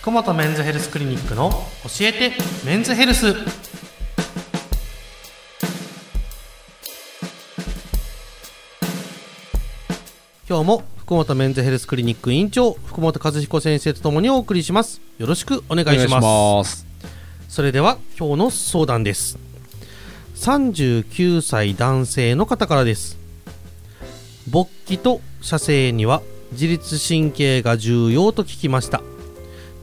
[0.00, 2.32] 福本メンズヘルスクリニックの教えて
[2.64, 3.34] メンズヘルス。
[10.48, 15.00] 今日も福本メンズヘルスクリニック院長福本和彦先生とともにお送りします。
[15.18, 16.86] よろしくお願いします。
[17.48, 19.36] それでは今日の相談です。
[20.36, 23.18] 39歳男性の方からです。
[24.48, 26.22] 勃起と射精には
[26.52, 29.02] 自律神経が重要と聞きました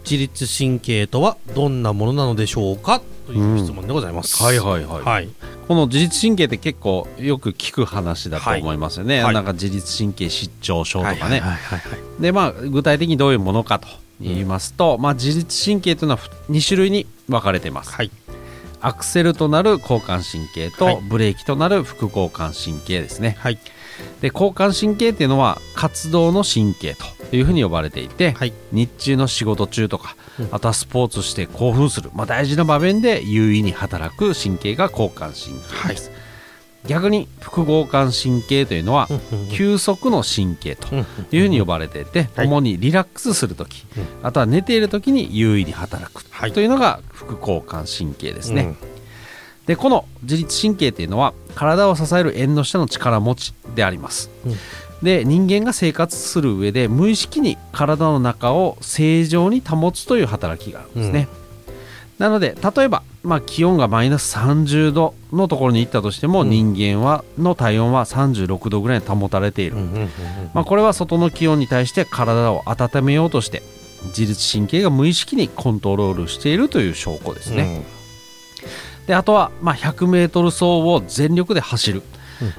[0.10, 3.02] 自律神経とはどんなものなのでしょうか？
[3.26, 5.30] という質問でございます、はいはいはい、はい、
[5.68, 11.42] この自律神経って結構よく聞く話だと思いますよね、はい、なんか自律神経失調症とかね。
[12.20, 13.88] でまあ具体的にどういうものかと
[14.22, 18.12] 言いますと、うん、まあ、自律神経というのは2種類に分かれています、はい、
[18.82, 23.58] アクセルとなる交感神経とブレーキとなる副交感神経ですね、はい、
[24.22, 39.08] で交感神経っていうのは活動の神経というふうに呼ばれていて、はい、日中の仕事中とか、うん、あとはスポーツして興奮する、まあ、大事な場面で優位に働く神経が交感神経です、はい、逆に副交感神経というのは
[39.52, 40.96] 休息の神経と
[41.32, 43.86] いうふうに呼ばれていて主にリラックスする時、
[44.24, 48.78] あとは寝ている時に優位に働くというのが副交感神経ですね、うん。
[49.66, 54.56] でこの自律神経っていうのは体を支える縁の下の力持ちであります、うん、
[55.04, 61.28] で人間が生活する上で無意識に体の中を正常に保つという働きがあるんですね、
[61.68, 61.74] うん、
[62.18, 69.76] なので例えば、まあ、気温がマイナス30度のところに行ったとしても、うん、人間はの体温は36度ぐらいに保たれている、
[70.54, 73.62] まあ、これは外の気温に対して体を温めようとして
[74.08, 77.84] 自律神経が無意識にコントロールしているという証拠ですね、
[79.08, 82.04] であとは、まあ、100m 走を全力で走る、うん、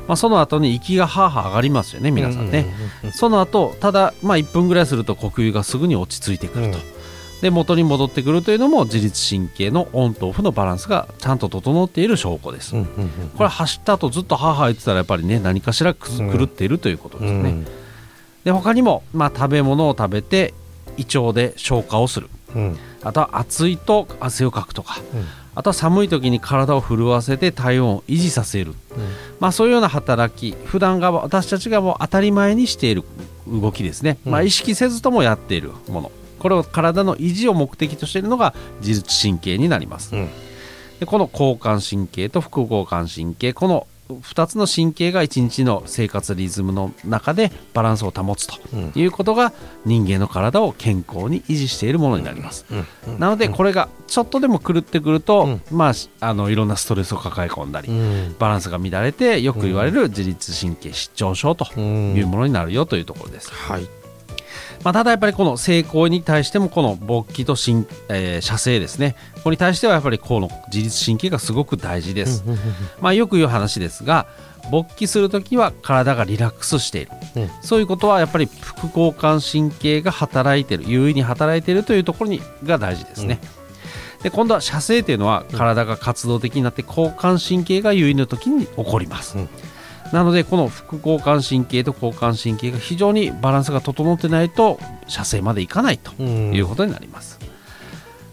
[0.06, 2.66] まあ、その後に息がはーはー上がりますよね皆さんね、
[3.12, 6.84] その後ただ、まあ、1分ぐらいすると呼吸がすぐに落ち着いてくると、うん、
[7.42, 12.74] で元に戻ってくるというのも自律神経のオンとオフのバランスがちゃんと整っている証拠です、
[13.36, 17.64] これ走った後ずっとはーはー言ってたらやっぱりね何かしら狂っているということですね、
[18.44, 20.54] で他にも、まあ、食べ物を食べて
[20.96, 22.28] 胃腸で消化をする、
[23.02, 25.00] あとは暑いと汗をかくとか、
[25.56, 28.76] あとは寒い時に体を震わせて体温を維持させる、うん、
[29.40, 30.54] まあ、そういうような働き。
[30.66, 33.02] 普段が私たちがもう当たり前にしている
[33.48, 36.12] 動きですね、うん、まあ、意識せずともやっているもの。
[36.38, 40.28] これを体の維持を目的としているのが自律神経になります、うん、
[41.00, 48.54] でこの交感神経と副交感神経この2つの神経が1日の生活リズムの中でバランスを保つと
[48.94, 49.52] いうことが
[49.84, 52.66] 人間の体を健康に維持しているものになります。
[53.18, 57.88] なのでこれがちょっとでも狂ってくると、まあ、あのいろんなストレスを抱え込んだり、
[58.38, 63.52] バランスが乱れてよく言われる自律神経失調症というものになるよというところです。
[63.52, 64.05] はい
[64.84, 72.44] まあ、ただやっぱりこの成功に対してもこの勃起と心、えー、射精ですねここに対してはやっぱりこの自律神経がすごく大事です。
[73.00, 74.26] まあ、よく言う話ですが
[74.70, 83.40] 勃起する時は体がリラックスしている、うん、そういうことはやっぱり副交感神経が働いている優位に働いているというところにが大事ですね。
[84.18, 89.38] うん、で今度は射精というのは体が活動的になって交感神経が優位の時に起こります。
[89.38, 89.48] うん
[90.12, 94.78] なのでこの副交感神経と交感神経が非常にバランスが整ってないと
[95.08, 97.38] 射精までいかないということになります。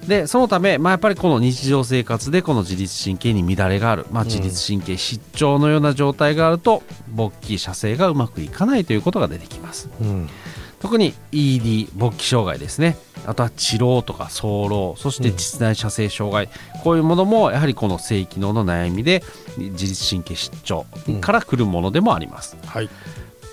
[0.07, 9.89] でそのため、まあ、やっぱりこの日常生活でこの自律神経に乱れがある、まあ、自律神経失調のような状態があると勃起射精がうまくいかないということが出てきます。
[10.01, 10.29] うん。
[10.81, 19.23] 特に ED 勃起障害ですねあとは治療とか早漏そして膣内射精障害、うん、こういうものもやはりこの性機能の悩みで
[19.57, 20.85] 自律神経失調
[21.21, 22.89] からくるものでもあります、うん、はい。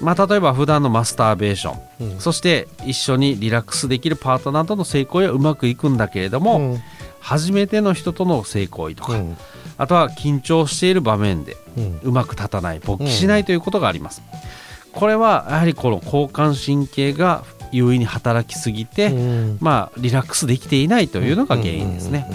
[0.01, 6.83] まあ、例えば普段のマスターベーション、うん、そして一緒にリラックスできるパートナーとの性行為はうまくいくんだけれども、うん、
[7.21, 9.37] 初めての人との性行為とか、うん、
[9.77, 11.57] あとは緊張している場面で
[12.03, 14.23] うまく立たない勃起しないということがあります。
[14.93, 19.11] これはやはりこの交感神経が優位に働きすぎて、
[19.61, 22.27] まあ、リラックスできていないというのが原因ですね。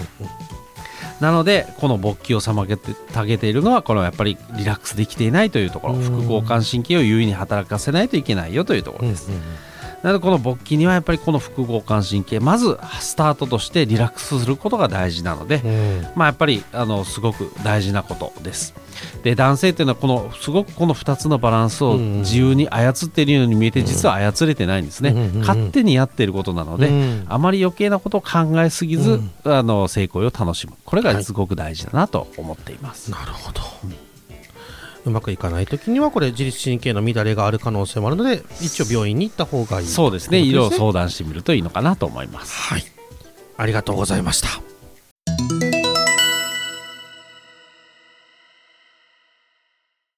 [1.20, 5.94] なのでこの勃起を妨げてたげているのはこのやっぱりリラックスできていないというところ。
[5.94, 9.30] 副交感神経を優位に働かせないといけないよというところです。
[10.02, 15.62] なのでこの勃起にはやっぱりこの副交感神経まずスタートとしてリラックスすることが大事なので、
[16.14, 18.74] まあやっぱりあのすごく大事なことです。
[19.22, 26.90] で男性っていうのはこのすごくこの2つのバランスを自由に操っているように見えて実は操れてないんですね、勝手にやっていることなので、
[27.28, 30.74] あまり余計なことを考えすぎず、あの成功を楽しむ。
[30.84, 33.10] これがすごく大事だなと思っています。
[33.10, 33.60] なるほど、
[35.06, 40.40] うまくいかない時にはこれ自律神経の乱れがある可能性もあるので一応病院に行った方がいいそうですね。
[40.40, 42.52] 医療相談してみるといいのかなと思います。
[42.52, 42.84] はい。
[43.56, 44.48] ありがとうございました